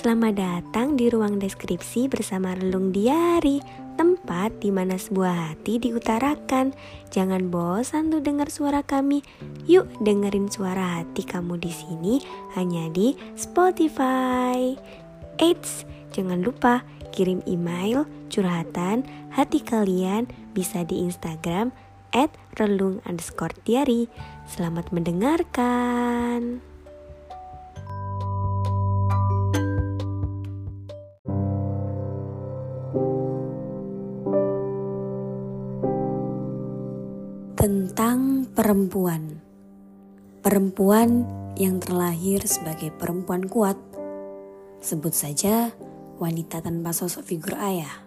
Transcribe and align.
Selamat 0.00 0.32
datang 0.32 0.96
di 0.96 1.12
ruang 1.12 1.36
deskripsi 1.36 2.08
bersama 2.08 2.56
Relung 2.56 2.88
Diari, 2.88 3.60
tempat 4.00 4.48
di 4.64 4.72
mana 4.72 4.96
sebuah 4.96 5.52
hati 5.52 5.76
diutarakan. 5.76 6.72
Jangan 7.12 7.52
bosan 7.52 8.08
tuh 8.08 8.24
dengar 8.24 8.48
suara 8.48 8.80
kami. 8.80 9.20
Yuk 9.68 9.84
dengerin 10.00 10.48
suara 10.48 11.04
hati 11.04 11.20
kamu 11.20 11.60
di 11.60 11.68
sini 11.68 12.16
hanya 12.56 12.88
di 12.88 13.12
Spotify. 13.36 14.72
Eits, 15.36 15.84
jangan 16.16 16.48
lupa 16.48 16.80
kirim 17.12 17.44
email 17.44 18.08
curhatan 18.32 19.04
hati 19.36 19.60
kalian 19.60 20.32
bisa 20.56 20.80
di 20.80 21.04
Instagram 21.04 21.76
at 22.16 22.32
relung 22.56 23.04
underscore 23.04 23.52
diary. 23.68 24.08
Selamat 24.48 24.96
mendengarkan. 24.96 26.69
Tentang 37.60 38.48
perempuan. 38.56 39.36
Perempuan 40.40 41.28
yang 41.60 41.76
terlahir 41.76 42.40
sebagai 42.48 42.88
perempuan 42.88 43.44
kuat. 43.52 43.76
Sebut 44.80 45.12
saja 45.12 45.68
wanita 46.16 46.64
tanpa 46.64 46.96
sosok 46.96 47.20
figur 47.20 47.60
ayah. 47.60 48.00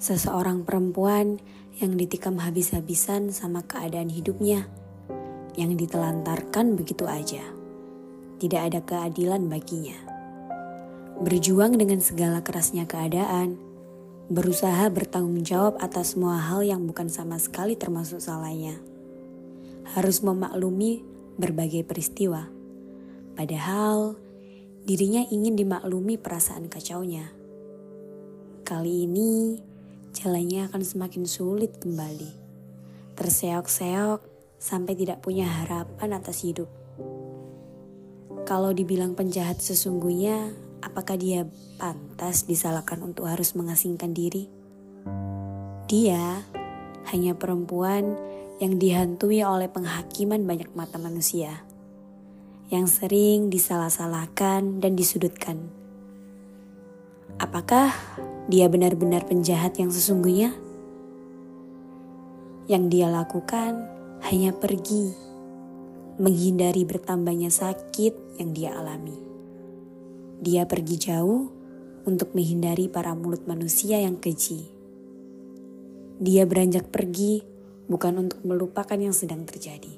Seseorang 0.00 0.64
perempuan 0.64 1.36
yang 1.84 2.00
ditikam 2.00 2.40
habis-habisan 2.40 3.28
sama 3.28 3.60
keadaan 3.60 4.08
hidupnya, 4.08 4.64
yang 5.60 5.76
ditelantarkan 5.76 6.80
begitu 6.80 7.04
aja. 7.04 7.44
Tidak 8.40 8.72
ada 8.72 8.80
keadilan 8.80 9.52
baginya. 9.52 10.00
Berjuang 11.20 11.76
dengan 11.76 12.00
segala 12.00 12.40
kerasnya 12.40 12.88
keadaan, 12.88 13.60
berusaha 14.26 14.90
bertanggung 14.90 15.46
jawab 15.46 15.78
atas 15.78 16.18
semua 16.18 16.42
hal 16.42 16.66
yang 16.66 16.82
bukan 16.82 17.06
sama 17.06 17.38
sekali 17.38 17.78
termasuk 17.78 18.18
salahnya. 18.18 18.74
Harus 19.94 20.18
memaklumi 20.26 21.06
berbagai 21.38 21.86
peristiwa. 21.86 22.50
Padahal 23.38 24.18
dirinya 24.82 25.22
ingin 25.30 25.54
dimaklumi 25.54 26.18
perasaan 26.18 26.66
kacaunya. 26.66 27.30
Kali 28.66 29.06
ini 29.06 29.62
jalannya 30.10 30.66
akan 30.66 30.82
semakin 30.82 31.22
sulit 31.22 31.78
kembali. 31.78 32.30
Terseok-seok 33.14 34.20
sampai 34.58 34.98
tidak 34.98 35.22
punya 35.22 35.46
harapan 35.46 36.18
atas 36.18 36.42
hidup. 36.42 36.66
Kalau 38.42 38.74
dibilang 38.74 39.14
penjahat 39.14 39.62
sesungguhnya, 39.62 40.50
apakah 40.86 41.18
dia 41.18 41.42
pantas 41.82 42.46
disalahkan 42.46 43.02
untuk 43.02 43.26
harus 43.26 43.58
mengasingkan 43.58 44.14
diri? 44.14 44.46
Dia 45.90 46.46
hanya 47.10 47.34
perempuan 47.34 48.14
yang 48.62 48.78
dihantui 48.78 49.42
oleh 49.42 49.66
penghakiman 49.66 50.46
banyak 50.46 50.70
mata 50.72 50.96
manusia, 50.96 51.66
yang 52.70 52.86
sering 52.86 53.50
disalah-salahkan 53.50 54.78
dan 54.78 54.94
disudutkan. 54.94 55.68
Apakah 57.36 57.92
dia 58.48 58.70
benar-benar 58.70 59.28
penjahat 59.28 59.76
yang 59.76 59.92
sesungguhnya? 59.92 60.56
Yang 62.66 62.84
dia 62.90 63.06
lakukan 63.12 63.86
hanya 64.26 64.56
pergi, 64.56 65.12
menghindari 66.16 66.82
bertambahnya 66.88 67.52
sakit 67.52 68.40
yang 68.40 68.50
dia 68.56 68.72
alami. 68.72 69.35
Dia 70.46 70.62
pergi 70.62 70.94
jauh 71.10 71.50
untuk 72.06 72.30
menghindari 72.38 72.86
para 72.86 73.18
mulut 73.18 73.50
manusia 73.50 73.98
yang 73.98 74.22
keji. 74.22 74.70
Dia 76.22 76.46
beranjak 76.46 76.94
pergi 76.94 77.42
bukan 77.90 78.22
untuk 78.22 78.46
melupakan 78.46 78.94
yang 78.94 79.10
sedang 79.10 79.42
terjadi, 79.42 79.90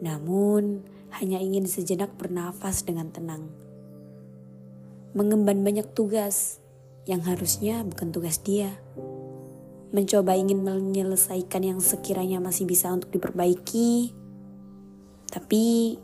namun 0.00 0.80
hanya 1.20 1.36
ingin 1.36 1.68
sejenak 1.68 2.16
bernafas 2.16 2.80
dengan 2.80 3.12
tenang. 3.12 3.52
Mengemban 5.12 5.60
banyak 5.60 5.92
tugas 5.92 6.56
yang 7.04 7.20
harusnya 7.20 7.84
bukan 7.84 8.16
tugas 8.16 8.40
dia. 8.40 8.72
Mencoba 9.92 10.32
ingin 10.32 10.64
menyelesaikan 10.64 11.60
yang 11.60 11.84
sekiranya 11.84 12.40
masih 12.40 12.64
bisa 12.64 12.88
untuk 12.88 13.12
diperbaiki, 13.12 14.16
tapi 15.28 15.96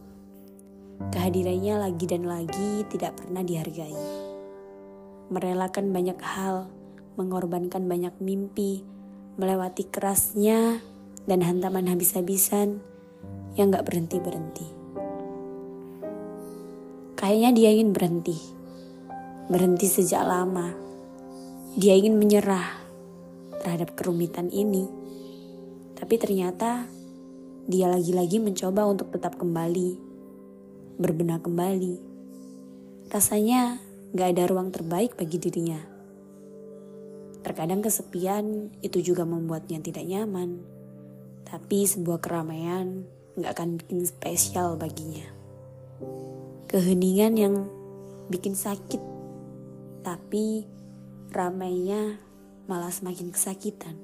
Kehadirannya 1.11 1.75
lagi 1.83 2.05
dan 2.07 2.23
lagi 2.29 2.87
tidak 2.87 3.19
pernah 3.19 3.43
dihargai. 3.43 3.99
Merelakan 5.33 5.91
banyak 5.91 6.21
hal, 6.23 6.71
mengorbankan 7.19 7.89
banyak 7.91 8.15
mimpi, 8.23 8.87
melewati 9.41 9.89
kerasnya 9.91 10.79
dan 11.27 11.41
hantaman 11.43 11.91
habis-habisan 11.91 12.79
yang 13.59 13.73
gak 13.73 13.89
berhenti-berhenti. 13.89 14.67
Kayaknya 17.19 17.51
dia 17.55 17.69
ingin 17.75 17.91
berhenti. 17.95 18.37
Berhenti 19.51 19.87
sejak 19.87 20.23
lama. 20.23 20.75
Dia 21.79 21.97
ingin 21.97 22.19
menyerah 22.19 22.83
terhadap 23.63 23.95
kerumitan 23.95 24.51
ini. 24.51 24.91
Tapi 25.95 26.15
ternyata 26.19 26.91
dia 27.71 27.87
lagi-lagi 27.87 28.43
mencoba 28.43 28.91
untuk 28.91 29.15
tetap 29.15 29.39
kembali 29.39 30.12
berbenah 31.01 31.41
kembali. 31.41 31.97
Rasanya 33.09 33.81
gak 34.13 34.37
ada 34.37 34.45
ruang 34.49 34.73
terbaik 34.73 35.17
bagi 35.17 35.41
dirinya. 35.41 35.81
Terkadang 37.43 37.83
kesepian 37.83 38.71
itu 38.85 39.01
juga 39.01 39.25
membuatnya 39.25 39.81
tidak 39.81 40.05
nyaman. 40.05 40.63
Tapi 41.49 41.85
sebuah 41.85 42.21
keramaian 42.21 43.05
gak 43.37 43.57
akan 43.57 43.81
bikin 43.81 44.05
spesial 44.05 44.77
baginya. 44.77 45.29
Keheningan 46.69 47.35
yang 47.37 47.55
bikin 48.33 48.57
sakit. 48.57 49.01
Tapi 50.03 50.65
ramainya 51.33 52.17
malah 52.65 52.93
semakin 52.93 53.33
kesakitan. 53.33 53.97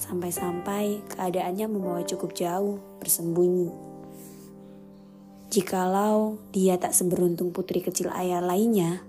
Sampai-sampai 0.00 1.04
keadaannya 1.12 1.66
membawa 1.68 2.00
cukup 2.02 2.32
jauh 2.32 2.80
bersembunyi 2.98 3.91
Jikalau 5.52 6.40
dia 6.48 6.80
tak 6.80 6.96
seberuntung 6.96 7.52
putri 7.52 7.84
kecil 7.84 8.08
ayah 8.16 8.40
lainnya, 8.40 9.04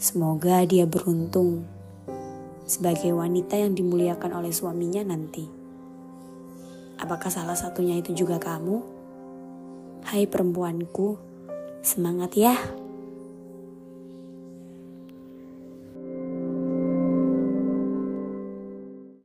semoga 0.00 0.64
dia 0.64 0.88
beruntung 0.88 1.68
sebagai 2.64 3.12
wanita 3.12 3.60
yang 3.60 3.76
dimuliakan 3.76 4.40
oleh 4.40 4.56
suaminya 4.56 5.04
nanti. 5.04 5.44
Apakah 6.96 7.28
salah 7.28 7.60
satunya 7.60 8.00
itu 8.00 8.16
juga 8.16 8.40
kamu? 8.40 8.80
Hai 10.08 10.24
perempuanku, 10.24 11.20
semangat 11.84 12.40
ya! 12.40 12.56